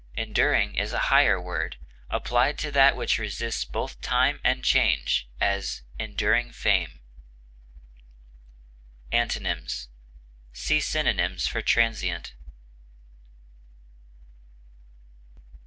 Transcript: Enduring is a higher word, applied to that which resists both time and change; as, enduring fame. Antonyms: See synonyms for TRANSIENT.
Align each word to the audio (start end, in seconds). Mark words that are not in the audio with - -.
Enduring 0.15 0.73
is 0.73 0.93
a 0.93 1.13
higher 1.13 1.39
word, 1.39 1.77
applied 2.09 2.57
to 2.57 2.71
that 2.71 2.95
which 2.95 3.19
resists 3.19 3.63
both 3.65 4.01
time 4.01 4.39
and 4.43 4.63
change; 4.63 5.29
as, 5.39 5.83
enduring 5.99 6.51
fame. 6.51 7.01
Antonyms: 9.11 9.89
See 10.53 10.79
synonyms 10.79 11.45
for 11.45 11.61
TRANSIENT. 11.61 12.33